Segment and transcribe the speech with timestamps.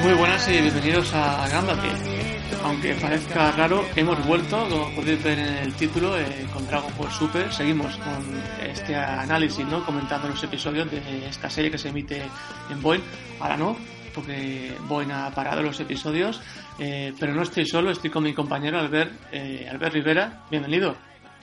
[0.00, 1.88] Muy buenas y bienvenidos a Gambate.
[2.62, 7.10] Aunque parezca raro, hemos vuelto, como podéis ver en el título, eh, con Dragon Ball
[7.10, 7.52] Super.
[7.52, 9.84] Seguimos con este análisis, ¿no?
[9.84, 12.22] Comentando los episodios de esta serie que se emite
[12.70, 13.02] en Boeing.
[13.40, 13.76] Ahora no,
[14.14, 16.40] porque Boeing ha parado los episodios.
[16.78, 20.44] Eh, pero no estoy solo, estoy con mi compañero Albert, eh, Albert Rivera.
[20.50, 20.94] Bienvenido.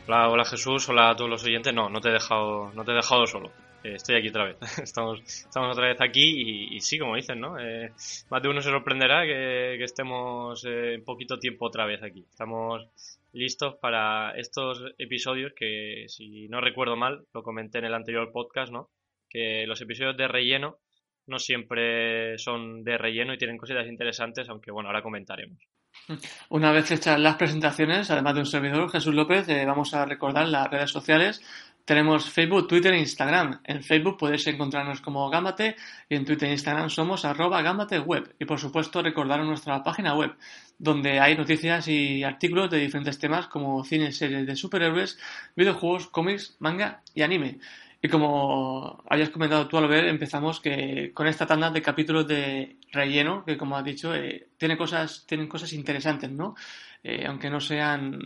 [0.08, 1.74] Hola, hola Jesús, hola a todos los oyentes.
[1.74, 3.52] No, no te he dejado, no te he dejado solo.
[3.86, 4.58] Eh, estoy aquí otra vez.
[4.82, 7.60] estamos, estamos otra vez aquí y, sí, como dicen, ¿no?
[7.60, 7.92] Eh,
[8.32, 12.26] más de uno se sorprenderá que, estemos eh, poquito tiempo otra vez aquí.
[12.28, 12.88] Estamos
[13.32, 18.72] listos para estos episodios que, si no recuerdo mal, lo comenté en el anterior podcast,
[18.72, 18.90] ¿no?
[19.30, 20.80] Que los episodios de relleno
[21.28, 25.60] no siempre son de relleno y tienen cositas interesantes, aunque bueno, ahora comentaremos.
[26.50, 30.70] Una vez hechas las presentaciones, además de un servidor, Jesús López, vamos a recordar las
[30.70, 31.42] redes sociales
[31.86, 33.62] tenemos Facebook, Twitter e Instagram.
[33.64, 35.76] En Facebook podéis encontrarnos como Gamate
[36.10, 37.62] y en Twitter e Instagram somos arroba
[38.06, 38.36] Web.
[38.40, 40.36] Y por supuesto recordaros nuestra página web,
[40.80, 45.20] donde hay noticias y artículos de diferentes temas como cine, series de superhéroes,
[45.56, 47.60] videojuegos, cómics, manga y anime.
[48.02, 52.78] Y como habías comentado tú al ver, empezamos que con esta tanda de capítulos de
[52.92, 56.56] relleno, que como has dicho, eh, tiene cosas, tienen cosas interesantes, ¿no?
[57.04, 58.20] Eh, aunque no sean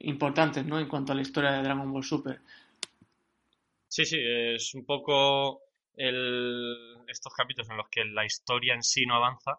[0.00, 0.78] importantes, ¿no?
[0.78, 2.40] En cuanto a la historia de Dragon Ball Super.
[3.94, 5.62] Sí, sí, es un poco
[5.96, 6.76] el,
[7.08, 9.58] estos capítulos en los que la historia en sí no avanza,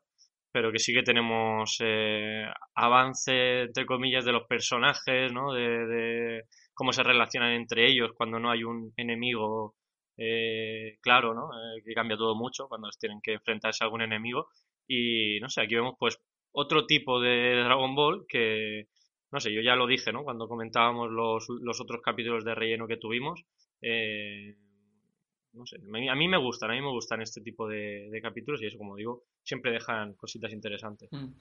[0.52, 5.52] pero que sí que tenemos eh, avance, entre comillas, de los personajes, ¿no?
[5.54, 6.44] De,
[6.74, 9.76] cómo se relacionan entre ellos cuando no hay un enemigo
[10.18, 11.50] eh, claro, ¿no?
[11.54, 14.48] Eh, que cambia todo mucho cuando tienen que enfrentarse a algún enemigo.
[14.88, 16.20] Y no sé, aquí vemos pues
[16.54, 18.88] otro tipo de Dragon Ball que,
[19.32, 20.24] no sé, yo ya lo dije, ¿no?
[20.24, 23.44] Cuando comentábamos los, los otros capítulos de relleno que tuvimos,
[23.82, 24.56] eh,
[25.54, 28.68] no sé, a mí me gustan, a mí me gustan este tipo de, capítulos y
[28.68, 31.10] eso, como digo, siempre dejan cositas interesantes.
[31.12, 31.34] Mm.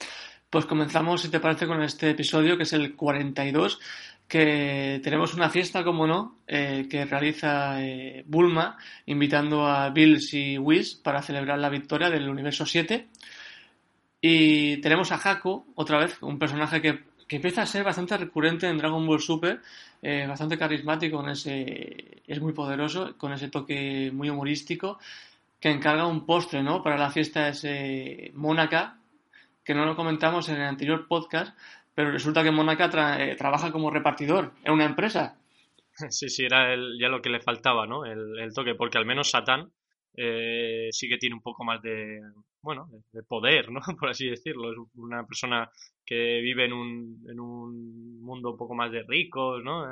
[0.49, 3.79] Pues comenzamos, si te parece, con este episodio que es el 42,
[4.27, 10.59] que tenemos una fiesta, como no, eh, que realiza eh, Bulma, invitando a Bills y
[10.59, 13.09] Whis para celebrar la victoria del universo 7.
[14.23, 18.67] Y tenemos a Haku, otra vez, un personaje que que empieza a ser bastante recurrente
[18.67, 19.61] en Dragon Ball Super,
[20.03, 24.99] eh, bastante carismático, con ese, es muy poderoso, con ese toque muy humorístico,
[25.61, 26.83] que encarga un postre ¿no?
[26.83, 28.99] para la fiesta ese Mónaca,
[29.63, 31.57] que no lo comentamos en el anterior podcast,
[31.95, 35.37] pero resulta que Mónaca eh, trabaja como repartidor en una empresa.
[36.09, 38.07] Sí, sí, era ya lo que le faltaba, ¿no?
[38.07, 39.71] El, el toque, porque al menos Satán
[40.15, 42.21] eh, sí que tiene un poco más de,
[42.63, 43.81] bueno, de poder, ¿no?
[43.99, 44.73] Por así decirlo.
[44.73, 45.71] Es una persona
[46.05, 49.85] que vive en un, en un mundo un poco más de ricos, ¿no?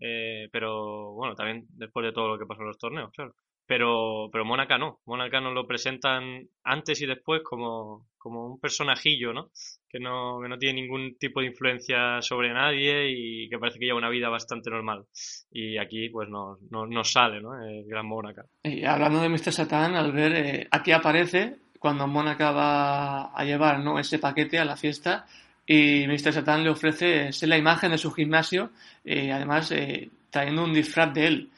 [0.00, 3.34] Eh, pero bueno, también después de todo lo que pasó en los torneos, claro.
[3.72, 4.98] Pero, pero Mónaca no.
[5.06, 9.48] Mónaca nos lo presentan antes y después como, como un personajillo, ¿no?
[9.88, 10.40] Que, ¿no?
[10.42, 14.10] que no tiene ningún tipo de influencia sobre nadie y que parece que lleva una
[14.10, 15.06] vida bastante normal.
[15.50, 17.58] Y aquí, pues, nos no, sale, ¿no?
[17.64, 18.44] El gran Mónaca.
[18.62, 19.52] Y hablando de Mr.
[19.52, 23.98] Satan, al ver, eh, aquí aparece cuando Mónaca va a llevar ¿no?
[23.98, 25.24] ese paquete a la fiesta
[25.64, 26.34] y Mr.
[26.34, 28.72] Satan le ofrece ser la imagen de su gimnasio,
[29.02, 31.50] eh, además eh, trayendo un disfraz de él.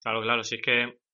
[0.00, 1.05] Claro, claro, si es que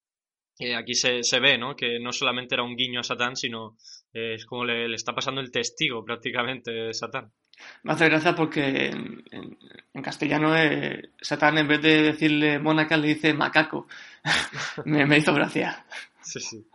[0.64, 1.76] eh, aquí se, se, ve, ¿no?
[1.76, 3.76] Que no solamente era un guiño a Satán, sino
[4.12, 7.32] es como le, está pasando el testigo prácticamente Satán.
[7.82, 10.54] Me hace gracia porque en, castellano
[11.20, 13.86] Satán en vez de decirle Mónaca le dice macaco.
[14.84, 15.84] me, me, hizo gracia.
[16.20, 16.66] Sí, sí.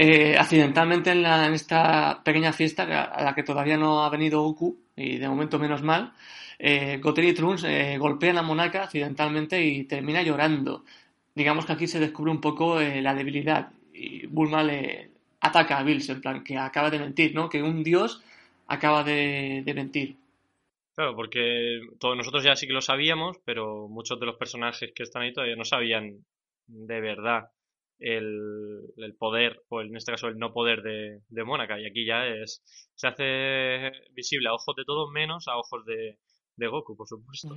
[0.00, 4.42] Eh, accidentalmente en, la, en, esta pequeña fiesta a la que todavía no ha venido
[4.42, 6.12] Goku, y de momento menos mal,
[6.56, 10.84] eh, Goten y Trunks eh, golpean a Monaka accidentalmente y termina llorando.
[11.38, 15.84] Digamos que aquí se descubre un poco eh, la debilidad y Bulma le ataca a
[15.84, 17.48] Bills, en plan que acaba de mentir, ¿no?
[17.48, 18.20] Que un dios
[18.66, 20.16] acaba de, de mentir.
[20.96, 25.04] Claro, porque todos nosotros ya sí que lo sabíamos, pero muchos de los personajes que
[25.04, 26.24] están ahí todavía no sabían
[26.66, 27.50] de verdad
[28.00, 31.78] el, el poder, o en este caso el no poder de, de Mónaca.
[31.78, 32.64] Y aquí ya es
[32.96, 36.18] se hace visible a ojos de todos menos a ojos de,
[36.58, 37.56] de Goku, por supuesto.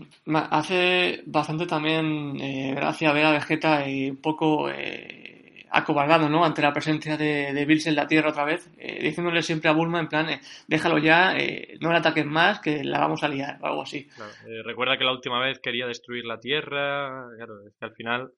[0.51, 6.45] Hace bastante también eh, gracia ver a Vegeta y un poco eh, acobardado, ¿no?
[6.45, 9.74] Ante la presencia de, de, Bills en la Tierra otra vez, eh, diciéndole siempre a
[9.74, 11.33] Bulma en plan, eh, déjalo ya,
[11.80, 14.06] no le ataques más, que la vamos a liar, o algo así.
[14.06, 14.31] Claro,
[14.65, 18.31] recuerda que la última vez quería destruir la Tierra, claro, es que al final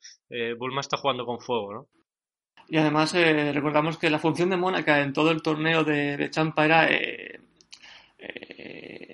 [0.58, 1.88] Bulma está jugando con fuego, ¿no?
[2.70, 6.64] Y además recordamos que la función de Mónaca en todo el torneo de, de Champa
[6.64, 7.23] era eh,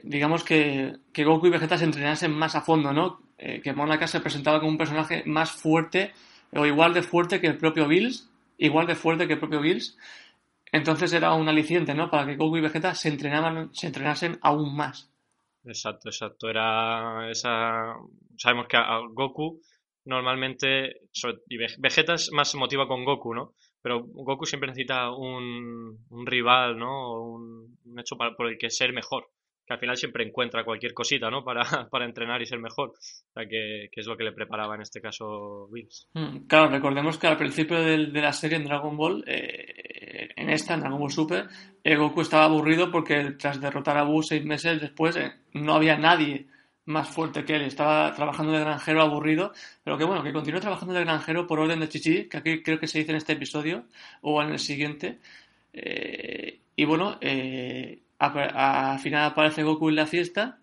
[0.10, 3.22] digamos que, Goku y Vegeta se entrenasen más a fondo, ¿no?
[3.38, 6.14] Eh, que Mónaca se presentaba como un personaje más fuerte
[6.52, 8.28] o igual de fuerte que el propio Bills,
[8.58, 9.96] igual de fuerte que el propio Bills.
[10.72, 12.10] Entonces era un aliciente, ¿no?
[12.10, 15.12] Para que Goku y Vegeta se entrenaban, se entrenasen aún más.
[15.64, 16.50] Exacto, exacto.
[16.50, 17.94] Era esa.
[18.36, 19.62] Sabemos que a Goku
[20.06, 21.02] normalmente.
[21.48, 23.54] Y Vegeta más se motiva con Goku, ¿no?
[23.80, 27.22] Pero Goku siempre necesita un, un rival, ¿no?
[27.22, 29.30] Un, un hecho para, por el que ser mejor.
[29.70, 31.44] Que al final siempre encuentra cualquier cosita, ¿no?
[31.44, 31.62] Para,
[31.92, 32.90] para entrenar y ser mejor.
[32.90, 36.10] O sea, que, que, es lo que le preparaba en este caso Bills.
[36.14, 40.50] Mm, claro, recordemos que al principio de, de la serie en Dragon Ball, eh, en
[40.50, 41.48] esta, en Dragon Ball Super,
[41.84, 45.98] eh, Goku estaba aburrido porque tras derrotar a Buu seis meses después, eh, no había
[45.98, 46.48] nadie
[46.86, 47.62] más fuerte que él.
[47.62, 51.80] Estaba trabajando de granjero aburrido, pero que bueno, que continúe trabajando de granjero por orden
[51.80, 53.86] de Chichi, que aquí creo que se dice en este episodio
[54.22, 55.20] o en el siguiente.
[55.72, 60.60] Eh, y bueno, eh, al final aparece Goku en la fiesta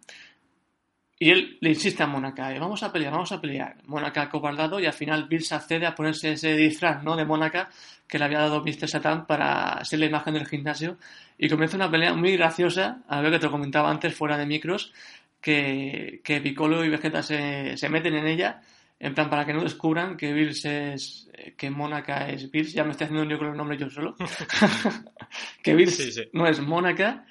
[1.19, 3.77] y él le insiste a Mónaca, eh, vamos a pelear, vamos a pelear.
[3.87, 7.17] Mónaca acobardado y al final Bill se accede a ponerse ese disfraz ¿no?
[7.17, 7.71] de Mónaca
[8.07, 8.87] que le había dado Mr.
[8.87, 10.99] Satan para ser la imagen del gimnasio.
[11.39, 14.45] Y comienza una pelea muy graciosa, a ver que te lo comentaba antes fuera de
[14.45, 14.93] micros,
[15.41, 18.61] que, que Piccolo y Vegeta se, se, meten en ella,
[19.01, 21.31] en plan para que no descubran que Bills es.
[21.57, 24.17] que Mónaca es Bills, ya me estoy haciendo un lío con el nombre yo solo.
[25.63, 26.25] que Bills sí, sí.
[26.33, 27.25] no es Mónaca,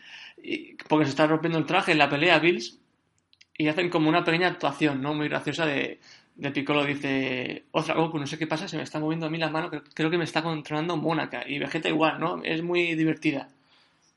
[0.87, 2.79] porque se está rompiendo el traje en la pelea Bills,
[3.57, 5.13] y hacen como una pequeña actuación, ¿no?
[5.13, 5.99] Muy graciosa de.
[6.35, 9.37] De Piccolo dice, otra Goku, no sé qué pasa, se me está moviendo a mí
[9.37, 11.47] la mano, creo, creo que me está controlando Mónaca.
[11.47, 12.43] Y Vegeta igual, ¿no?
[12.43, 13.47] Es muy divertida.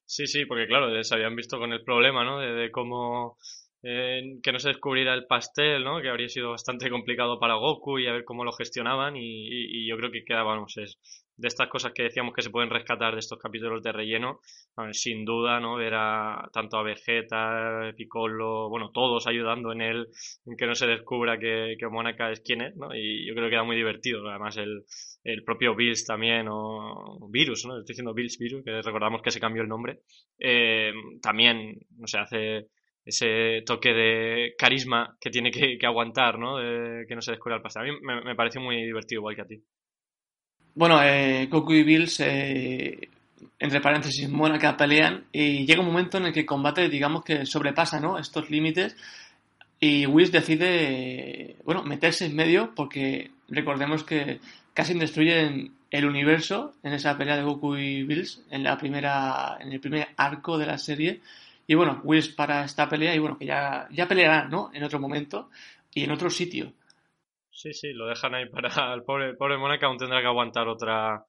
[0.04, 2.40] Sí, sí, porque claro, se habían visto con el problema, ¿no?
[2.40, 3.36] De, de cómo
[3.82, 6.00] eh, que no se descubriera el pastel, ¿no?
[6.00, 9.84] Que habría sido bastante complicado para Goku y a ver cómo lo gestionaban y, y,
[9.84, 10.98] y yo creo que quedábamos es
[11.38, 14.40] de estas cosas que decíamos que se pueden rescatar de estos capítulos de relleno,
[14.76, 15.76] ver, sin duda, ¿no?
[15.76, 20.08] Ver a, tanto a Vegeta, Piccolo, bueno, todos ayudando en él,
[20.46, 21.86] en que no se descubra que, que
[22.32, 22.92] es quien es, ¿no?
[22.92, 24.82] Y yo creo que era muy divertido, además el,
[25.22, 27.78] el propio Bills también, o Virus, ¿no?
[27.78, 30.00] Estoy diciendo Bills Virus, que recordamos que se cambió el nombre,
[30.40, 30.92] eh,
[31.22, 32.66] también, no sé, hace
[33.08, 36.56] ese toque de carisma que tiene que, que aguantar, ¿no?
[36.58, 37.82] Que no se descubra el pastel.
[37.82, 39.62] A mí me, me pareció muy divertido, igual que a ti.
[40.74, 43.08] Bueno, eh, Goku y Bills, eh,
[43.58, 47.46] entre paréntesis, Mónaca pelean y llega un momento en el que el combate, digamos que
[47.46, 48.18] sobrepasa ¿no?
[48.18, 48.94] estos límites
[49.80, 54.40] y Whis decide, bueno, meterse en medio porque recordemos que
[54.74, 59.72] casi destruyen el universo en esa pelea de Goku y Bills en la primera, en
[59.72, 61.22] el primer arco de la serie
[61.68, 64.70] y bueno, Wills para esta pelea y bueno, que ya, ya pelearán, ¿no?
[64.72, 65.50] En otro momento
[65.92, 66.72] y en otro sitio.
[67.52, 71.26] Sí, sí, lo dejan ahí para el pobre, pobre Mónaca aún tendrá que aguantar otra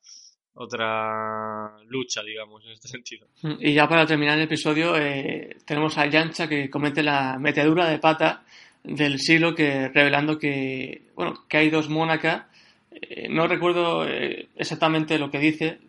[0.53, 3.27] otra lucha, digamos, en este sentido.
[3.59, 7.99] Y ya para terminar el episodio, eh, tenemos a Yancha que comete la metedura de
[7.99, 8.43] pata
[8.83, 12.49] del siglo que revelando que, bueno, que hay dos Mónaca.
[12.91, 15.79] Eh, no recuerdo eh, exactamente lo que dice.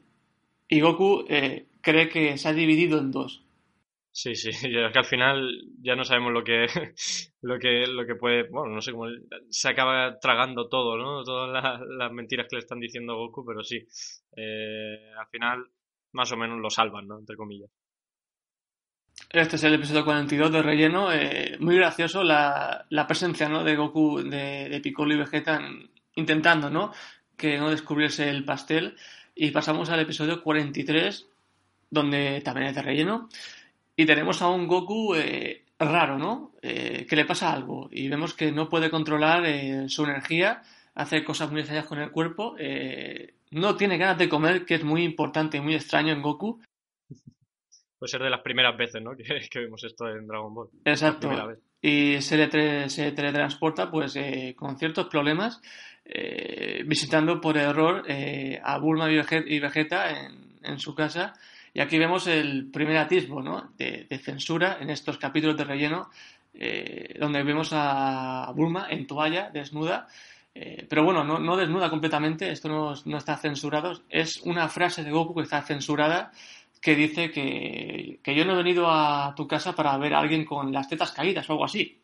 [0.68, 1.24] Y Goku
[1.80, 3.42] cree que se ha dividido en dos.
[4.12, 6.66] Sí, sí, es que al final ya no sabemos lo que,
[7.42, 9.06] lo que, lo que puede, bueno, no sé cómo
[9.48, 11.22] se acaba tragando todo, ¿no?
[11.22, 13.86] Todas las, mentiras que le están diciendo Goku, pero sí,
[14.36, 15.64] eh, al final
[16.12, 17.18] más o menos lo salvan, ¿no?
[17.18, 17.70] Entre comillas.
[19.28, 23.62] Este es el episodio 42 de relleno, eh, muy gracioso la, la, presencia, ¿no?
[23.62, 26.92] De Goku, de, de Piccolo y Vegeta en, intentando, ¿no?
[27.36, 28.96] Que no descubriese el pastel.
[29.34, 31.28] Y pasamos al episodio 43,
[31.90, 33.28] donde también es de relleno.
[34.00, 36.52] Y tenemos a un Goku eh, raro, ¿no?
[36.62, 40.62] Eh, que le pasa algo y vemos que no puede controlar eh, su energía,
[40.94, 44.84] hace cosas muy extrañas con el cuerpo, eh, no tiene ganas de comer, que es
[44.84, 46.62] muy importante y muy extraño en Goku.
[47.98, 49.10] Puede ser de las primeras veces, ¿no?
[49.18, 50.70] Que, que vemos esto en Dragon Ball.
[50.86, 51.30] Exacto.
[51.82, 55.60] Y se, le se teletransporta pues eh, con ciertos problemas,
[56.86, 58.02] visitando por error
[58.62, 61.34] a Bulma y Vegeta en, en su casa
[61.72, 63.72] y aquí vemos el primer atisbo ¿no?
[63.76, 66.10] de, de, censura en estos capítulos de relleno
[66.54, 70.08] eh, donde vemos a Bulma en toalla, desnuda,
[70.52, 75.04] eh, pero bueno, no, no, desnuda completamente, esto no, no, está censurado, es una frase
[75.04, 76.32] de Goku que está censurada
[76.82, 80.44] que dice que, que yo no he venido a tu casa para ver a alguien
[80.44, 82.00] con las tetas caídas o algo así.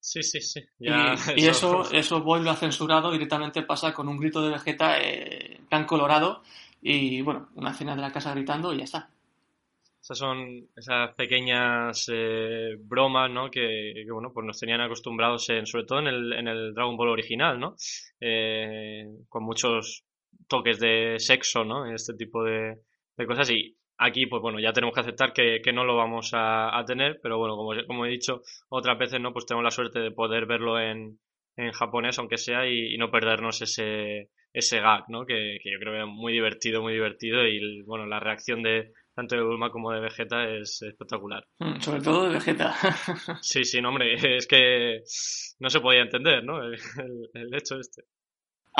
[0.00, 0.60] Sí, sí, sí.
[0.78, 5.60] y, eso, eso Boy lo ha censurado, directamente pasa con un grito de Vegeta eh,
[5.68, 6.42] tan colorado
[6.80, 9.10] y bueno, una escena de la casa gritando y ya está.
[10.00, 13.50] Esas son esas pequeñas eh, bromas, ¿no?
[13.50, 17.10] Que, bueno, pues nos tenían acostumbrados, en, sobre todo en el, en el Dragon Ball
[17.10, 17.74] original, ¿no?
[18.20, 20.04] Eh, con muchos
[20.46, 21.92] toques de sexo, ¿no?
[21.92, 22.78] Este tipo de,
[23.16, 26.84] de cosas y Aquí, pues bueno, ya tenemos que aceptar que, no lo vamos a,
[26.86, 29.32] tener, pero bueno, como, como he dicho otras veces, ¿no?
[29.32, 31.18] Pues tenemos la suerte de poder verlo en,
[31.56, 35.24] en japonés, aunque sea, y, no perdernos ese, ese gag, ¿no?
[35.26, 39.34] Que, yo creo que es muy divertido, muy divertido, y bueno, la reacción de tanto
[39.34, 41.44] de Bulma como de Vegeta es espectacular.
[41.58, 42.72] Mm, sobre todo de Vegeta.
[43.42, 45.02] sí, sí, no, hombre, es que
[45.58, 46.62] no se podía entender, ¿no?
[46.62, 46.78] el,
[47.34, 48.04] el hecho este.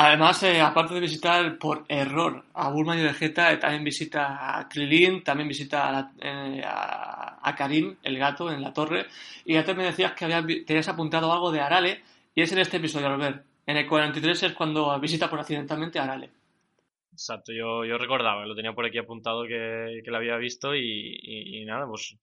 [0.01, 4.69] Además, eh, aparte de visitar por error a Bulma y Vegeta, eh, también visita a
[4.69, 9.07] Krilin, también visita eh, a, Karim, el gato, en la torre.
[9.43, 12.01] Y antes me decías que habías, tenías apuntado algo de Arale,
[12.33, 13.43] y es en este episodio, Albert.
[13.69, 16.31] En el 43 es cuando visita por accidentalmente a Arale.
[17.11, 21.63] Exacto, yo, yo recordaba, lo tenía por aquí apuntado que, que lo había visto y,
[21.67, 22.17] nada, pues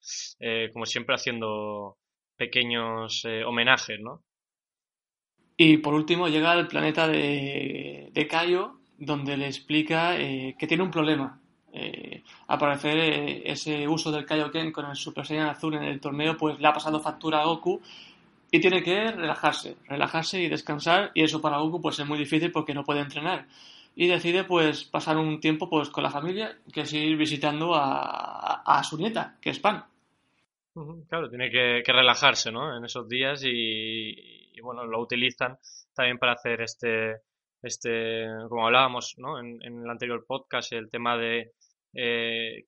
[0.73, 1.99] como siempre haciendo
[2.37, 4.25] pequeños homenajes, ¿no?
[5.57, 10.83] Y por último llega al planeta de, de Kaio, donde le explica eh, que tiene
[10.83, 11.41] un problema.
[11.73, 16.01] Eh, al parecer, eh, ese uso del Kaioken con el Super Saiyan azul en el
[16.01, 17.81] torneo, pues le ha pasado factura a Goku
[18.51, 21.11] y tiene que relajarse, relajarse y descansar.
[21.15, 23.47] Y eso para Goku, pues es muy difícil porque no puede entrenar.
[23.95, 28.63] Y decide, pues, pasar un tiempo pues con la familia, que es ir visitando a,
[28.63, 29.85] a, su nieta, que es Pan.
[31.09, 32.77] Claro, tiene que, relajarse, ¿no?
[32.77, 35.57] En esos días y, y bueno, lo utilizan
[35.95, 37.23] también para hacer este,
[37.63, 39.41] este como hablábamos ¿no?
[39.41, 41.53] en, el anterior podcast, el tema de
[41.95, 42.67] eh,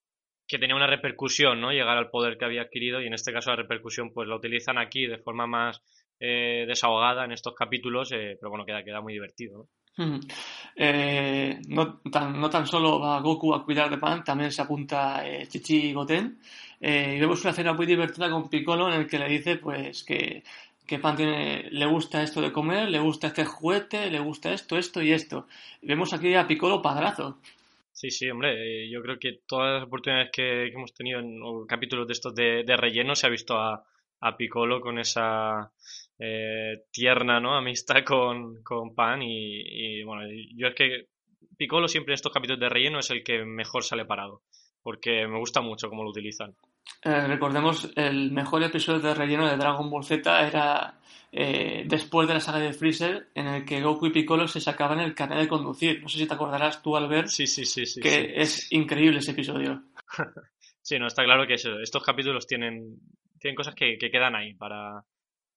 [0.48, 1.70] que tenía una repercusión, ¿no?
[1.70, 4.78] Llegar al poder que había adquirido y en este caso la repercusión pues la utilizan
[4.78, 5.82] aquí de forma más
[6.18, 9.68] eh, desahogada en estos capítulos, eh, pero bueno, queda, queda muy divertido, ¿no?
[11.68, 12.00] no,
[12.50, 16.38] tan, solo va Goku a cuidar de Pan, también se apunta Chichi Goten.
[16.80, 20.44] y vemos una escena muy divertida con Piccolo en el que le dice pues que
[20.88, 24.78] que Pan tiene, le gusta esto de comer, le gusta este juguete, le gusta esto,
[24.78, 25.46] esto y esto.
[25.82, 27.36] vemos aquí a Piccolo padrazo.
[28.00, 32.06] Sí, sí, hombre, eh, yo creo que todas las oportunidades que, hemos tenido en capítulos
[32.06, 33.84] de estos de, relleno se ha visto a,
[34.20, 35.72] a Piccolo con esa
[36.16, 37.56] eh, tierna ¿no?
[37.56, 40.22] amistad con, con Pan y, bueno,
[40.54, 41.08] yo es que
[41.56, 44.42] Piccolo siempre en estos capítulos de relleno es el que mejor sale parado
[44.88, 46.54] porque me gusta mucho cómo lo utilizan.
[47.02, 50.98] Eh, recordemos, el mejor episodio de relleno de Dragon Ball Z era
[51.30, 55.00] eh, después de la saga de Freezer, en el que Goku y Piccolo se sacaban
[55.00, 56.00] el carnet de conducir.
[56.00, 59.32] No sé si te acordarás tú, Albert, sí, sí, sí, sí, que es increíble ese
[59.32, 59.82] episodio.
[60.80, 62.96] sí, no, está claro que estos capítulos tienen,
[63.38, 65.04] tienen cosas que, quedan ahí para,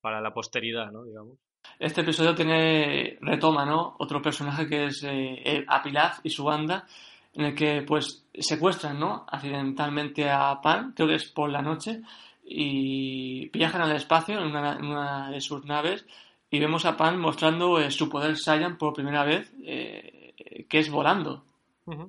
[0.02, 1.06] para la posteridad, ¿no?
[1.06, 1.38] Digamos.
[1.80, 3.96] Este episodio tiene retoma, ¿no?
[3.98, 6.86] Otro personaje que es eh, Apilaz y su banda,
[7.34, 9.26] en el que pues secuestran, ¿no?
[9.28, 12.02] Accidentalmente a Pan, creo que es por la noche,
[12.44, 16.06] y viajan al espacio en una, de sus naves
[16.50, 20.90] y vemos a Pan mostrando eh, su poder Saiyan por primera vez, eh, que es
[20.90, 21.46] volando.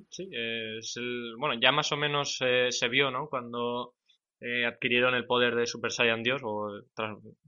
[0.09, 0.95] Sí, es
[1.37, 3.27] bueno, ya más o menos eh, se vio, ¿no?
[3.27, 3.95] Cuando
[4.67, 6.81] adquirieron el poder de Super Saiyan Dios o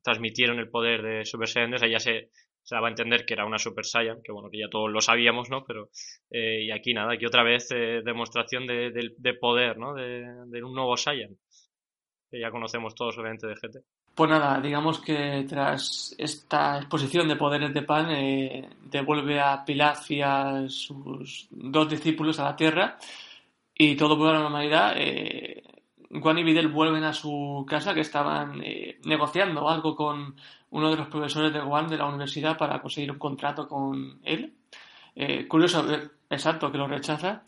[0.01, 2.29] transmitieron el poder de Super Saiyan Dios, ya se,
[2.65, 4.99] se daba a entender que era una Super Saiyan, que bueno, que ya todos lo
[4.99, 5.63] sabíamos, ¿no?
[5.63, 5.89] Pero,
[6.31, 9.93] eh, y aquí nada, aquí otra vez eh, demostración de, poder, ¿no?
[9.93, 11.37] De, un nuevo Saiyan,
[12.29, 13.85] que ya conocemos todos obviamente de GT.
[14.15, 20.09] Pues nada, digamos que tras esta exposición de poderes de Pan, eh, devuelve a Pilaf
[20.09, 22.97] y a sus dos discípulos a la Tierra
[23.75, 24.95] y todo vuelve a la normalidad.
[26.19, 28.63] Juan y Videl vuelven a su casa que estaban
[29.03, 30.35] negociando algo con
[30.75, 34.53] uno de los profesores de Guan de la universidad para conseguir un contrato con él.
[35.15, 37.43] Eh, curioso, eh, exacto, que lo rechaza.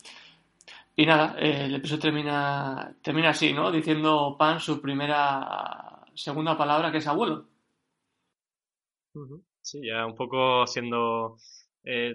[0.96, 3.70] Y nada, eh, el episodio termina, termina así, ¿no?
[3.70, 7.44] Diciendo Pan su primera, segunda palabra que es abuelo.
[9.60, 11.36] Sí, ya un poco haciendo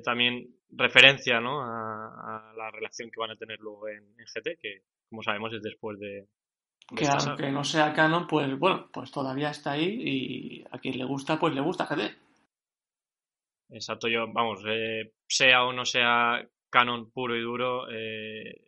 [0.03, 1.61] también referencia, ¿no?
[1.61, 5.99] A, la relación que van a tener luego en GT, que como sabemos es después
[5.99, 6.27] de,
[6.95, 11.05] que aunque no sea canon, pues bueno, pues todavía está ahí y a quien le
[11.05, 12.11] gusta, pues le gusta GD.
[13.69, 18.61] Exacto, yo, vamos, eh, sea o no sea canon puro y duro, eh,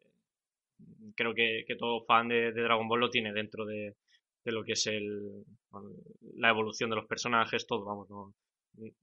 [1.16, 3.96] creo que, todo fan de, Dragon Ball lo tiene dentro de,
[4.44, 5.44] de lo que es el,
[6.38, 8.34] la evolución de los personajes, todo, vamos, no,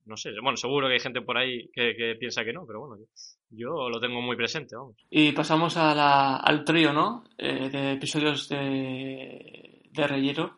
[0.07, 3.05] no sé, bueno, seguro que hay gente por ahí que, piensa que no, pero bueno,
[3.51, 4.97] yo, lo tengo muy presente, vamos.
[5.11, 7.25] Y pasamos al trío, ¿no?
[7.39, 10.57] Eh, de episodios de, de Reyero,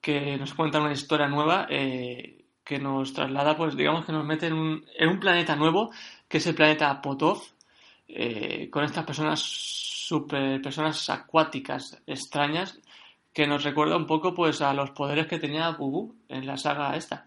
[0.00, 4.46] que nos cuentan una historia nueva eh, que nos traslada, pues digamos que nos mete
[4.46, 5.90] en un, en un planeta nuevo,
[6.28, 7.42] que es el planeta Potov,
[8.06, 12.80] eh, con estas personas super, personas acuáticas extrañas,
[13.32, 16.96] que nos recuerda un poco pues a los poderes que tenía Bubu en la saga
[16.96, 17.26] esta.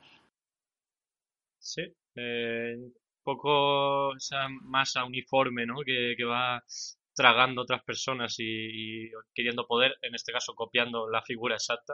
[1.64, 1.82] Sí,
[2.16, 2.94] eh, un
[3.24, 5.76] poco esa masa uniforme, ¿no?
[5.86, 6.62] Que, va
[7.16, 11.94] tragando otras personas y, queriendo poder, en este caso copiando la figura exacta.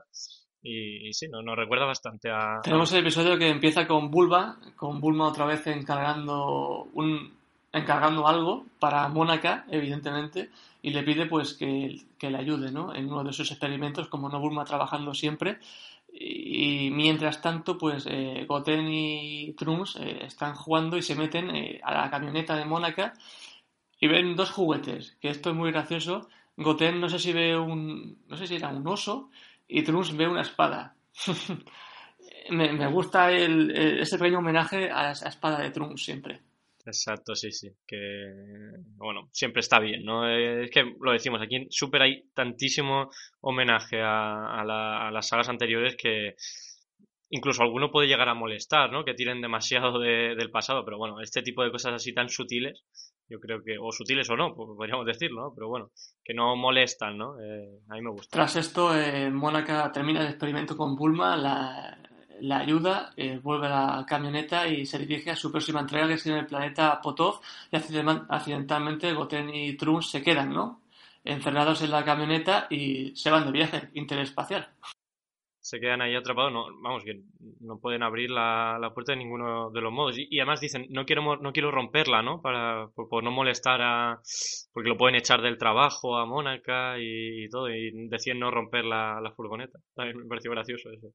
[0.62, 2.62] Y, sí, nos, recuerda bastante a...
[2.64, 7.38] Tenemos el episodio que empieza con Bulba, con Bulma otra vez encargando un
[7.72, 10.50] encargando algo para Mónaca, evidentemente,
[10.82, 12.96] y le pide pues que, que, le ayude ¿no?
[12.96, 15.60] en uno de sus experimentos, como no Bulma trabajando siempre,
[16.22, 21.80] y mientras tanto, pues eh, Goten y Trunks eh, están jugando y se meten eh,
[21.82, 23.14] a la camioneta de Mónaca
[23.98, 26.28] y ven dos juguetes, que esto es muy gracioso.
[26.58, 29.30] Goten no sé si ve un, no sé si era un oso
[29.66, 30.94] y Trunks ve una espada.
[32.50, 36.42] me, gusta el, ese pequeño homenaje a la espada de Trunks siempre.
[36.90, 37.70] Exacto, sí, sí.
[37.88, 38.34] Que,
[38.98, 40.28] bueno, siempre está bien, ¿no?
[40.28, 43.10] Eh, es que lo decimos, aquí en Super hay tantísimo
[43.42, 44.64] homenaje a,
[45.12, 46.36] las sagas anteriores que
[47.30, 49.06] incluso alguno puede llegar a molestar, ¿no?
[49.06, 52.84] Que tiren demasiado del pasado, pero bueno, este tipo de cosas así tan sutiles,
[53.30, 55.54] yo creo que, o sutiles o no, podríamos decirlo, ¿no?
[55.54, 55.92] Pero bueno,
[56.24, 57.40] que no molestan, ¿no?
[57.40, 58.36] Eh, a mí me gusta.
[58.36, 62.09] Tras esto, eh, Mónaca termina el experimento con Bulma, la,
[62.42, 66.14] la ayuda, eh, vuelve a la camioneta y se dirige a su próxima entrega, que
[66.14, 67.42] es en el planeta Potov,
[67.72, 70.82] y accidentalmente Goten y Trunks se quedan, ¿no?
[71.24, 74.70] Encerrados en la camioneta y se van de viaje interespacial.
[75.62, 77.22] Se quedan ahí atrapados, no, vamos, que
[77.60, 80.16] no pueden abrir la, puerta de ninguno de los modos.
[80.18, 82.42] Y, además dicen, no quiero, no quiero romperla, ¿no?
[82.42, 84.20] Para, por, no molestar a...
[84.74, 89.22] porque lo pueden echar del trabajo a Mónaca y, todo, y deciden no romper la,
[89.22, 89.80] la furgoneta.
[89.94, 91.14] También me pareció gracioso eso.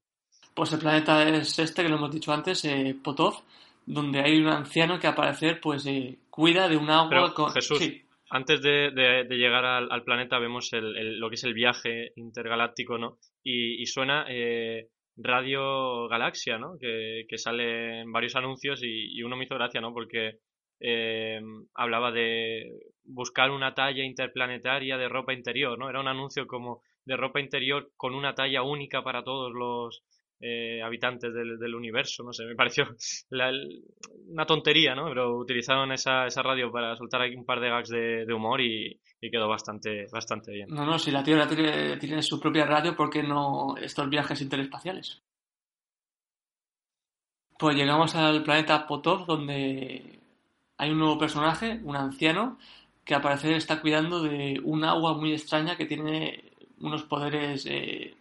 [0.55, 3.43] Pues el planeta es este, que lo hemos dicho antes, eh, Potov,
[3.85, 7.51] donde hay un anciano que al parecer pues eh, cuida de un agua con...
[7.51, 7.81] Jesús,
[8.29, 13.17] antes de, llegar al, planeta vemos lo que es el viaje intergaláctico, ¿no?
[13.43, 14.87] Y, suena eh,
[15.17, 16.77] Radio Galaxia, ¿no?
[16.79, 19.93] Que, sale en varios anuncios y, uno me hizo gracia, ¿no?
[19.93, 20.39] Porque
[21.73, 25.89] hablaba de buscar una talla interplanetaria de ropa interior, ¿no?
[25.89, 30.03] Era un anuncio como de ropa interior con una talla única para todos los,
[30.39, 32.85] eh, habitantes del, universo, no sé, me pareció
[34.27, 35.05] una tontería, ¿no?
[35.05, 38.99] Pero utilizaron esa, esa radio para soltar aquí un par de gags de, humor y,
[39.31, 40.69] quedó bastante, bastante bien.
[40.69, 45.23] No, no, si la Tierra tiene, su propia radio, ¿por qué no estos viajes interespaciales?
[47.57, 50.19] Pues llegamos al planeta Potov, donde
[50.77, 52.59] hay un nuevo personaje, un anciano,
[53.03, 58.15] que al parecer está cuidando de un agua muy extraña que tiene unos poderes eh,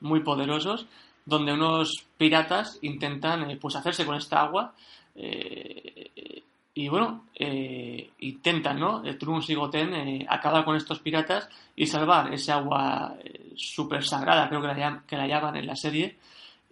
[0.00, 0.86] muy poderosos
[1.24, 4.74] donde unos piratas intentan eh, pues hacerse con esta agua
[5.14, 6.42] eh,
[6.74, 9.02] y bueno, eh, intentan, ¿no?
[9.18, 13.14] Trunks y Goten acabar con estos piratas y salvar ese agua
[13.54, 16.16] súper sagrada, creo que la, que la llaman en la serie,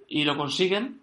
[0.09, 1.01] y lo consiguen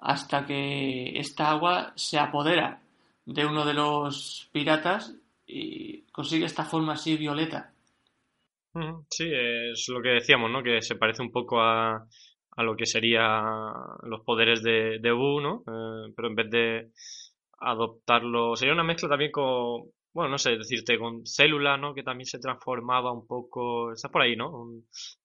[0.00, 2.80] hasta que esta agua se apodera
[3.26, 5.14] de uno de los piratas
[5.46, 7.72] y consigue esta forma así violeta.
[9.08, 10.62] Sí, es lo que decíamos, ¿no?
[10.62, 12.06] Que se parece un poco a,
[12.56, 13.42] a lo que sería
[14.02, 15.64] los poderes de, de ¿no?
[15.66, 16.90] Eh, pero en vez de
[17.58, 21.94] adoptarlo, sería una mezcla también con, bueno, no sé, decirte, con célula, ¿no?
[21.94, 24.68] Que también se transformaba un poco, está por ahí, ¿no?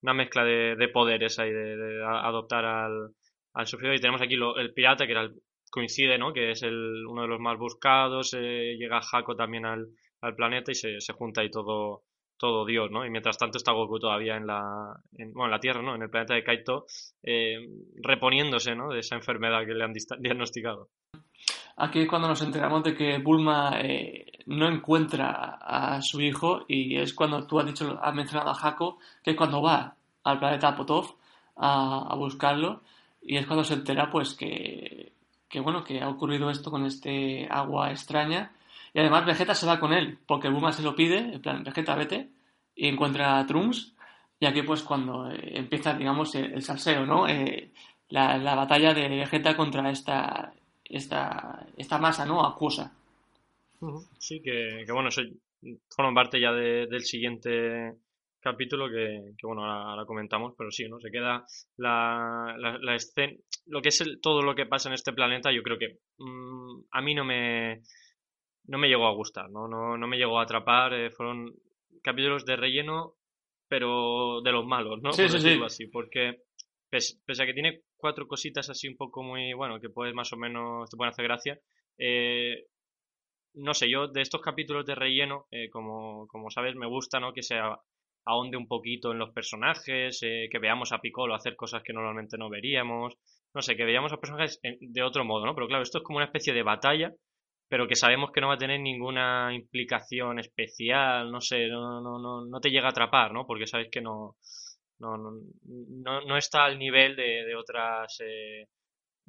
[0.02, 3.14] una mezcla de, poderes ahí, de, adoptar al,
[3.54, 3.94] al sufrido.
[3.94, 5.30] Y tenemos aquí el pirata, que era
[5.70, 6.34] coincide, ¿no?
[6.34, 9.88] Que es el, uno de los más buscados, eh, llega Jaco también al,
[10.22, 12.04] al planeta y se, se junta ahí todo
[12.40, 13.06] todo Dios, ¿no?
[13.06, 15.94] Y mientras tanto está Goku todavía en la, bueno, en la Tierra, ¿no?
[15.94, 16.86] En el planeta de Kaito,
[17.22, 17.58] eh,
[18.02, 18.90] reponiéndose, ¿no?
[18.90, 20.88] De esa enfermedad que le han diagnosticado.
[21.76, 26.98] Aquí es cuando nos enteramos de que Bulma eh, no encuentra a su hijo y
[26.98, 30.76] es cuando tú has dicho, has mencionado a Jaco, que es cuando va al planeta
[30.76, 31.16] Potov
[31.58, 32.82] a, buscarlo
[33.22, 35.14] y es cuando se entera, pues, que,
[35.48, 38.52] que, bueno, que ha ocurrido esto con este agua extraña
[38.94, 41.96] y además Vegeta se va con él, porque Bulma se lo pide, en plan, Vegeta
[41.96, 42.30] vete,
[42.76, 43.96] y encuentra a Trunks.
[44.40, 47.28] Y aquí pues cuando eh, empieza, digamos, el, salseo, ¿no?
[47.28, 47.72] Eh,
[48.10, 50.54] la, la, batalla de Vegeta contra esta,
[50.86, 52.46] esta, esta masa, ¿no?
[52.46, 52.94] Acuosa.
[54.18, 55.22] Sí, que, que bueno, eso
[55.90, 57.96] forma parte ya del siguiente
[58.42, 61.00] capítulo que, bueno, ahora, comentamos, pero sí, ¿no?
[61.00, 61.46] Se queda
[61.78, 63.34] la, la, escena,
[63.68, 67.02] lo que es todo lo que pasa en este planeta, yo creo que mm, a
[67.02, 67.82] mí no me,
[68.70, 71.54] no me llegó a gustar, no, no, no me llegó a atrapar, eh, fueron
[72.04, 73.16] capítulos de relleno,
[73.68, 75.12] pero de los malos, ¿no?
[75.12, 75.60] Sí, sí, sí.
[75.64, 76.44] así, porque
[76.90, 80.38] pese, a que tiene cuatro cositas así un poco muy, bueno, que puedes más o
[80.38, 81.60] menos, te pueden hacer gracia,
[81.98, 82.68] eh,
[83.56, 87.34] no sé, yo de estos capítulos de relleno, eh, como, como sabes, me gusta, ¿no?
[87.34, 87.76] Que sea
[88.26, 92.38] ahonde un poquito en los personajes, eh, que veamos a Piccolo hacer cosas que normalmente
[92.38, 93.16] no veríamos,
[93.56, 95.56] no sé, que veamos a personajes de otro modo, ¿no?
[95.56, 97.12] Pero claro, esto es como una especie de batalla,
[97.70, 102.20] pero que sabemos que no va a tener ninguna implicación especial, no sé, no, no,
[102.20, 103.46] no, no te llega a atrapar, ¿no?
[103.46, 104.36] Porque sabes que no,
[105.00, 108.20] no, no, no está al nivel de, de otras...
[108.20, 108.68] Eh,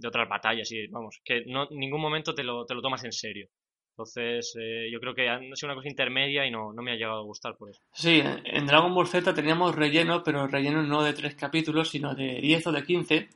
[0.01, 3.13] de otras batallas y vamos, que no ningún momento te lo, te lo tomas en
[3.13, 3.49] serio.
[3.93, 6.97] Entonces, eh, yo creo que ha sido una cosa intermedia y no, no, me ha
[6.97, 7.83] llegado a gustar por eso.
[7.93, 12.41] Sí, en Dragon Ball Z teníamos relleno, pero relleno no de tres capítulos, sino de
[12.41, 13.29] 10 o de 15.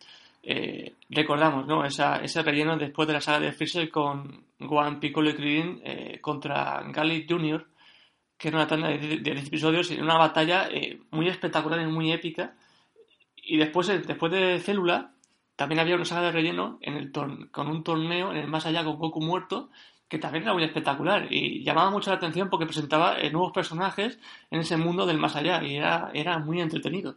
[0.46, 1.84] Eh, recordamos, ¿no?
[1.84, 6.18] Esa, ese relleno después de la saga de Freezer con Gohan, Piccolo y Krillin eh,
[6.20, 7.66] contra Gali Jr.,
[8.36, 10.68] que era una tanda de 10 episodios y una batalla
[11.10, 12.54] muy espectacular y muy épica.
[13.36, 15.12] Y después, después de Célula,
[15.56, 18.84] también había una saga de relleno en el con un torneo en el más allá
[18.84, 19.70] con Goku muerto
[20.08, 24.18] que también era muy espectacular y llamaba mucho la atención porque presentaba eh, nuevos personajes
[24.50, 27.16] en ese mundo del más allá y era, era muy entretenido.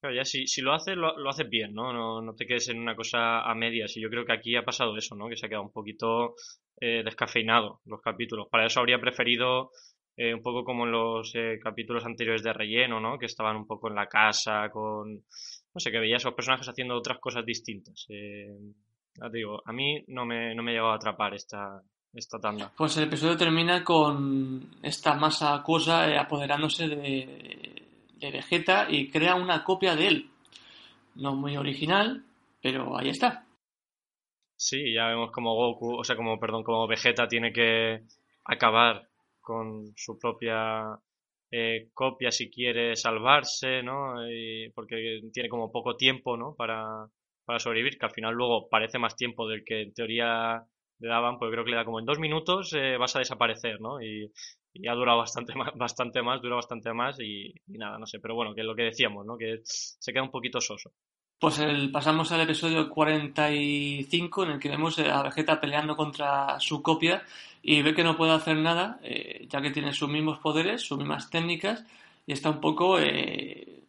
[0.00, 1.92] Pero ya si, si lo haces, lo, lo, haces bien, ¿no?
[1.92, 2.20] ¿no?
[2.20, 4.96] No te quedes en una cosa a medias y yo creo que aquí ha pasado
[4.96, 5.28] eso, ¿no?
[5.28, 6.34] Que se ha quedado un poquito
[6.80, 8.48] eh, descafeinado los capítulos.
[8.50, 9.70] Para eso habría preferido
[10.16, 11.32] eh, un poco como en los
[11.62, 13.18] capítulos anteriores de relleno, ¿no?
[13.18, 15.14] Que estaban un poco en la casa con...
[15.14, 18.06] No sé, que veías a personajes haciendo otras cosas distintas.
[18.08, 21.82] ya te digo, a mí no me, no me a atrapar esta,
[22.16, 22.72] esta tanda.
[22.76, 27.75] Pues el episodio termina con esta masa acuosa eh, apoderándose de,
[28.16, 30.30] de Vegeta y crea una copia de él.
[31.14, 32.24] No muy original,
[32.60, 33.46] pero ahí está.
[34.56, 38.02] Sí, ya vemos como Goku, o sea, como, perdón, como Vegeta tiene que
[38.44, 39.08] acabar
[39.40, 40.98] con su propia
[41.50, 44.28] eh, copia si quiere salvarse, ¿no?
[44.30, 46.54] Y porque tiene como poco tiempo, ¿no?
[46.54, 47.06] Para,
[47.44, 50.64] para sobrevivir, que al final luego parece más tiempo del que en teoría
[50.98, 53.80] le daban, pues creo que le da como en dos minutos eh, vas a desaparecer,
[53.80, 54.02] ¿no?
[54.02, 54.32] Y,
[54.80, 58.34] y, ha durado bastante más, bastante más, dura bastante más y, nada, no sé, pero
[58.34, 59.36] bueno, que es lo que decíamos, ¿no?
[59.36, 60.92] Que se queda un poquito soso.
[61.38, 66.82] Pues el, pasamos al episodio 45 en el que vemos a Vegeta peleando contra su
[66.82, 67.22] copia
[67.62, 70.96] y ve que no puede hacer nada, eh, ya que tiene sus mismos poderes, sus
[70.96, 71.84] mismas técnicas
[72.26, 73.82] y está un poco eh,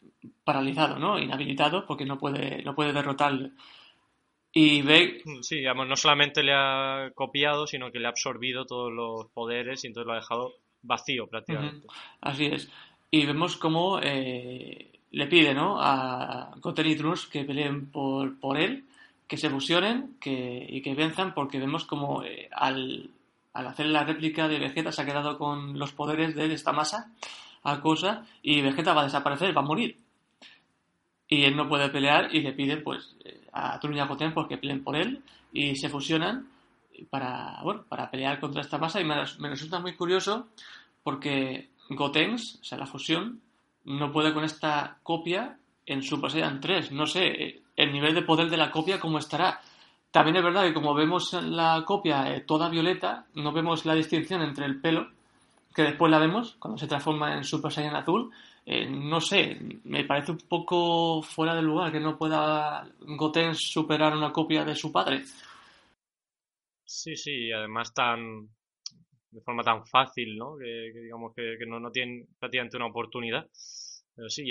[0.44, 1.20] paralizado, ¿no?
[1.20, 3.52] Inhabilitado porque no puede, no puede derrotarle.
[4.52, 5.22] Y ve...
[5.24, 9.28] Mm, sí, digamos, no solamente le ha copiado, sino que le ha absorbido todos los
[9.32, 11.88] poderes y entonces lo ha dejado vacío prácticamente.
[12.22, 12.70] Así es.
[13.10, 15.78] Y vemos cómo eh, le pide ¿no?
[15.80, 18.86] a Goten y Trunks que peleen por, por él,
[19.28, 23.10] que se fusionen que, y que venzan, porque vemos como eh, al,
[23.54, 27.12] al, hacer la réplica de Vegeta se ha quedado con los poderes de esta masa
[27.76, 29.98] cosa y Vegeta va a desaparecer, va a morir.
[31.28, 34.34] Y él no puede pelear y le pide pues eh, a Trunks y a Goten
[34.34, 36.48] porque peleen por él y se fusionan
[37.10, 39.16] para, bueno, para pelear contra esta masa y me,
[39.50, 40.48] resulta muy curioso
[41.04, 43.42] porque Gotenks, o sea, la fusión,
[43.86, 46.92] no puede con esta copia en Super Saiyan 3.
[46.92, 49.62] No sé eh, el nivel de poder de la copia cómo estará.
[50.12, 54.42] También es verdad que como vemos la copia eh, toda violeta, no vemos la distinción
[54.42, 55.10] entre el pelo,
[55.74, 58.32] que después la vemos cuando se transforma en Super Saiyan azul,
[58.70, 64.14] eh, no sé, me parece un poco fuera de lugar que no pueda Goten superar
[64.14, 65.24] una copia de su padre.
[66.88, 68.50] Sí, sí, además tan
[69.32, 70.58] de forma tan fácil, ¿no?
[70.58, 73.48] Que, digamos que, no, no tienen prácticamente una oportunidad.
[74.16, 74.50] Pero sí,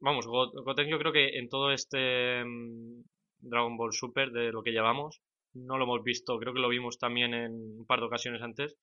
[0.00, 3.02] vamos, Goten yo creo que en todo este mm,
[3.40, 5.20] Dragon Ball Super de lo que llevamos,
[5.54, 8.78] no lo hemos visto, creo que lo vimos también en un par de ocasiones antes,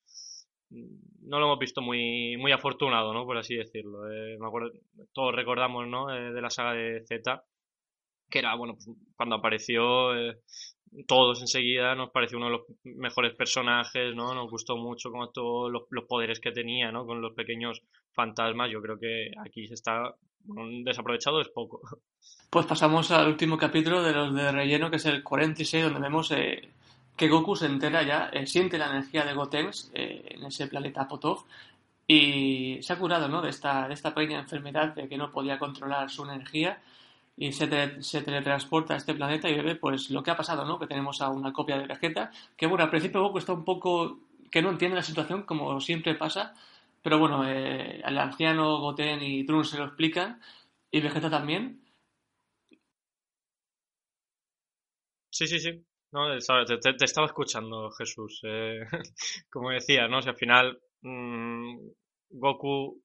[0.70, 3.26] no lo hemos visto muy, muy afortunado, ¿no?
[3.26, 4.10] Por así decirlo.
[4.12, 4.72] Eh, me acuerdo,
[5.14, 6.14] todos recordamos, ¿no?
[6.16, 7.44] Eh, de la saga de Z,
[8.32, 10.40] que era, bueno, pues, cuando apareció, eh,
[11.08, 14.34] todos enseguida nos pareció uno de los mejores personajes, ¿no?
[14.34, 17.06] Nos gustó mucho con todos los, poderes que tenía, ¿no?
[17.06, 17.82] Con los pequeños
[18.14, 18.72] fantasmas.
[18.72, 20.16] Yo creo que aquí se está
[20.84, 21.82] desaprovechado es poco.
[22.50, 26.34] Pues pasamos al último capítulo de los de relleno, que es el 46, donde vemos
[27.16, 31.08] que Goku se entera ya, eh, siente la energía de Gotenks eh, en ese planeta
[31.08, 31.46] Potov
[32.08, 33.42] y se ha curado ¿no?
[33.42, 36.82] de, esta, de esta pequeña enfermedad de que no podía controlar su energía
[37.38, 40.80] y se, se, teletransporta a este planeta y ve pues lo que ha pasado, ¿no?
[40.80, 44.20] Que tenemos a una copia de Vegeta, que bueno, al principio Goku está un poco
[44.52, 46.54] que no entiende la situación, como siempre pasa,
[47.04, 50.42] Pero bueno, eh, el anciano Goten y Trunks se lo explican
[50.92, 51.82] y Vegeta también.
[55.30, 55.84] Sí, sí, sí.
[56.12, 58.42] No, te, estaba escuchando, Jesús.
[58.44, 58.82] Eh,
[59.50, 60.22] como decía, ¿no?
[60.22, 61.78] Si al final mmm,
[62.30, 63.02] Goku,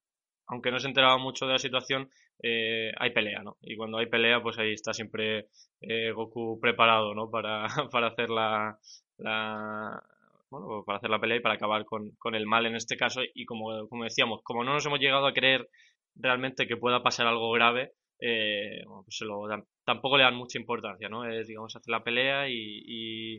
[0.48, 2.10] aunque no se enteraba mucho de la situación,
[2.42, 3.57] eh, hay pelea, ¿no?
[3.62, 5.49] Y cuando hay pelea, pues ahí está siempre
[5.81, 7.31] eh, Goku preparado, ¿no?
[7.31, 8.79] Para, para hacer la,
[9.18, 10.03] la,
[10.51, 13.20] bueno, para hacer la pelea y para acabar con, con el mal en este caso.
[13.35, 15.68] Y como, como decíamos, como no nos hemos llegado a creer
[16.14, 20.59] realmente que pueda pasar algo grave, eh, pues se lo dan, tampoco le dan mucha
[20.59, 21.25] importancia, ¿no?
[21.25, 23.37] Es, digamos, hacer la pelea y,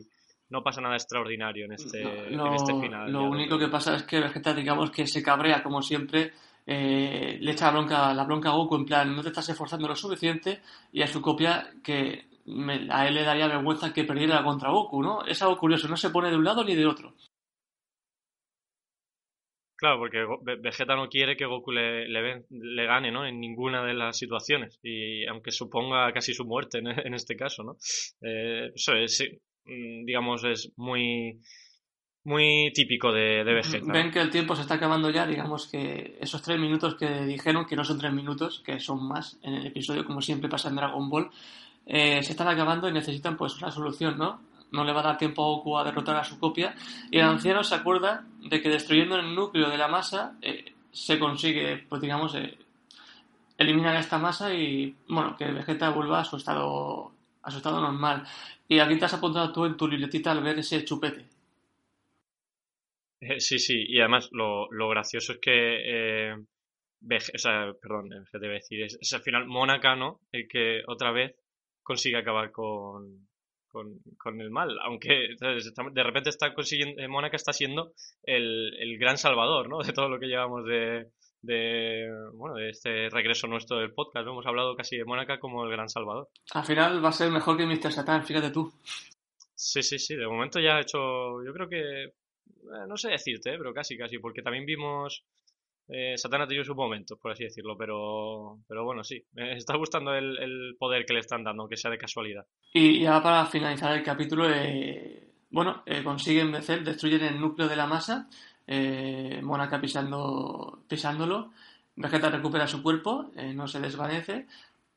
[0.50, 3.12] no pasa nada extraordinario en este, en este final.
[3.12, 6.32] Lo único que pasa es que Vegeta, digamos, que se cabrea como siempre,
[6.70, 9.88] eh, le echa la bronca, la bronca a Goku en plan, no te estás esforzando
[9.88, 10.60] lo suficiente
[10.92, 12.28] y a su copia que
[12.90, 15.24] a él le daría vergüenza que perdiera contra Goku, ¿no?
[15.24, 17.14] Es algo curioso, no se pone de un lado ni de otro.
[19.76, 20.26] Claro, porque
[20.60, 23.24] Vegeta no quiere que Goku le, le, gane, ¿no?
[23.24, 24.78] En ninguna de las situaciones.
[24.82, 27.76] Y aunque suponga casi su muerte en, este caso, ¿no?
[28.20, 29.24] Eh, eso es,
[29.64, 31.40] mm, digamos, es muy,
[32.28, 33.92] muy típico de, Vegeta.
[33.92, 37.64] Ven que el tiempo se está acabando ya, digamos que esos tres minutos que dijeron,
[37.64, 40.76] que no son tres minutos, que son más en el episodio, como siempre pasa en
[40.76, 41.30] Dragon Ball,
[41.86, 44.40] eh, se están acabando y necesitan pues una solución, ¿no?
[44.70, 46.74] no le va a dar tiempo a Goku a derrotar a su copia.
[47.10, 51.18] Y el anciano se acuerda de que destruyendo el núcleo de la masa eh, se
[51.18, 52.58] consigue, pues digamos, eh,
[53.56, 57.12] eliminar esta masa y, bueno, que Vegeta vuelva a su estado,
[57.42, 58.24] a su estado normal.
[58.68, 61.26] Y aquí te has apuntado tú en tu libretita al ver ese chupete.
[63.20, 66.34] Eh, sí, sí, y además lo, lo gracioso es que,
[67.02, 70.20] o sea, perdón, te debe decir, es, es, al final Mónaca, ¿no?
[70.30, 71.34] El que otra vez
[71.82, 73.28] consigue acabar con,
[73.68, 79.18] con, el mal, aunque de repente está consiguiendo, eh, Mónaca está siendo el, el, gran
[79.18, 79.78] salvador, ¿no?
[79.82, 81.10] De todo lo que llevamos de,
[81.42, 85.70] de, bueno, de este regreso nuestro del podcast, Hemos hablado casi de Mónaca como el
[85.70, 86.28] gran salvador.
[86.52, 87.92] Al final va a ser mejor que Mr.
[87.92, 88.72] Satan, fíjate tú.
[89.54, 92.12] Sí, sí, sí, de momento ya ha hecho, yo creo que, eh,
[92.86, 95.24] no sé decirte, pero casi, casi, porque también vimos
[95.88, 100.14] eh, Satana tenido su momento, por así decirlo, pero, pero bueno, sí, me está gustando
[100.14, 102.46] el, poder que le están dando, aunque sea de casualidad.
[102.74, 107.76] Y ya para finalizar el capítulo, eh, bueno, eh, consiguen vencer, destruyen el núcleo de
[107.76, 108.28] la masa,
[108.66, 111.52] eh, Monaca pisando, pisándolo,
[111.96, 114.46] Vegeta recupera su cuerpo, no se desvanece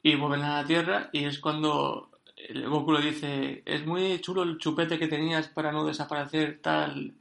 [0.03, 4.59] y vuelven a la Tierra y es cuando el Goku dice, es muy chulo el
[4.59, 7.15] chupete que tenías para no desaparecer tal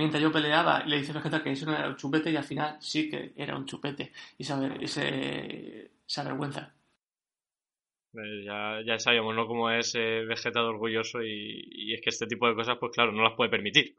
[0.00, 2.78] mientras yo peleaba, le dice Vegeta que eso no era un chupete y al final
[2.80, 4.12] sí que era un chupete.
[4.38, 6.72] Y saber ese, esa vergüenza.
[8.14, 9.46] Eh, ya, ya sabíamos, ¿no?
[9.46, 13.22] Cómo es eh, Vegeta orgulloso y, es que este tipo de cosas, pues claro, no
[13.22, 13.94] las puede permitir.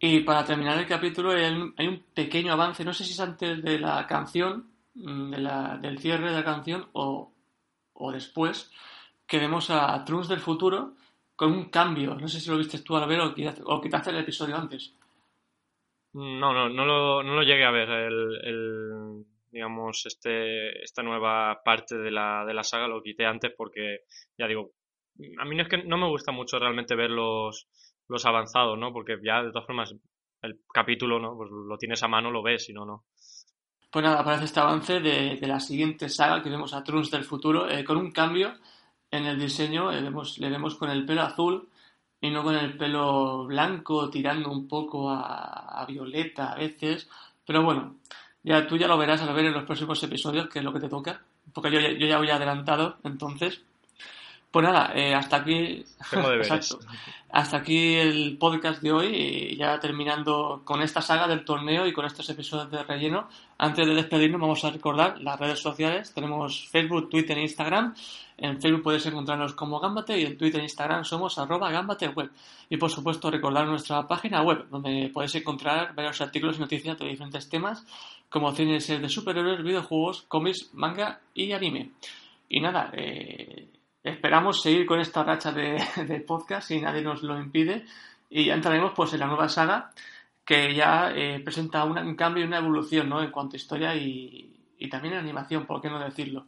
[0.00, 3.78] Y para terminar el capítulo hay un, pequeño avance, no sé si es antes de
[3.78, 7.30] la canción, mm, de la, del cierre de la canción o,
[7.92, 8.72] o después,
[9.26, 10.94] que vemos a Trunks del futuro
[11.36, 12.14] con un cambio.
[12.14, 13.34] No sé si lo viste tú al ver o,
[13.66, 14.94] o quitaste el episodio antes.
[16.14, 21.96] No, no, no lo, no lo llegué a ver el, digamos, este, esta nueva parte
[21.96, 24.00] de la, de la saga, lo quité antes porque,
[24.36, 24.72] ya digo,
[25.38, 27.68] a mí no es que no me gusta mucho realmente ver los,
[28.08, 28.92] los avanzados, ¿no?
[28.92, 29.94] Porque ya, de todas formas,
[30.42, 31.36] el capítulo, ¿no?
[31.36, 33.04] Pues lo tienes a mano, lo ves, si no, no.
[33.90, 37.24] Pues nada, aparece este avance de, de la siguiente saga que vemos a Trunks del
[37.24, 38.54] futuro, eh, con un cambio
[39.10, 41.68] en el diseño, eh, le vemos con el pelo azul,
[42.22, 47.08] y no con el pelo blanco tirando un poco a, violeta a veces.
[47.44, 47.96] Pero bueno,
[48.44, 50.80] ya tú ya lo verás al ver en los próximos episodios, que es lo que
[50.80, 51.20] te toca.
[51.52, 53.62] Porque yo, yo ya voy adelantado, entonces.
[54.52, 55.82] Pues nada, eh, hasta aquí.
[56.12, 56.78] Exacto.
[57.30, 61.92] Hasta aquí el podcast de hoy, y ya terminando con esta saga del torneo y
[61.94, 63.28] con estos episodios de relleno.
[63.56, 66.12] Antes de despedirnos, vamos a recordar las redes sociales.
[66.12, 67.94] Tenemos Facebook, Twitter e Instagram.
[68.36, 72.30] En Facebook puedes encontrarnos como Gambate y en Twitter e Instagram somos arroba gambateweb.
[72.68, 77.08] Y por supuesto, recordar nuestra página web, donde podéis encontrar varios artículos y noticias de
[77.08, 77.86] diferentes temas,
[78.28, 81.92] como cines de superhéroes, videojuegos, cómics, manga y anime.
[82.50, 83.68] Y nada, eh
[84.02, 87.84] esperamos seguir con esta racha de, podcast si nadie nos lo impide
[88.30, 89.90] y ya entraremos pues en la nueva saga
[90.44, 93.22] que ya eh, presenta un cambio y una evolución ¿no?
[93.22, 94.48] en cuanto a historia y,
[94.90, 96.44] también en animación, por qué no decirlo.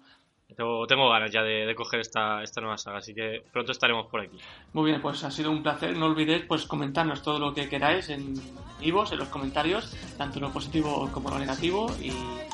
[0.56, 4.38] Tengo, ganas ya de, coger esta, esta nueva saga, así que pronto estaremos por aquí.
[4.72, 5.96] Muy bien, pues ha sido un placer.
[5.96, 8.34] No olvidéis pues comentarnos todo lo que queráis en
[8.80, 11.86] vivos, en los comentarios, tanto lo positivo como lo negativo.
[12.00, 12.10] Y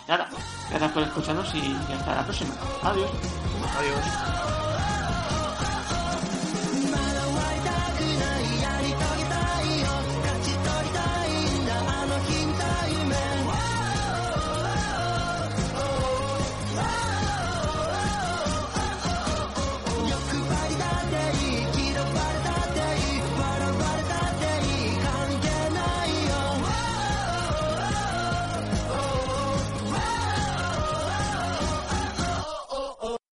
[0.06, 0.28] nada,
[0.68, 2.54] gracias por escucharnos y hasta la próxima.
[2.82, 3.10] Adiós.
[3.78, 4.49] Adiós.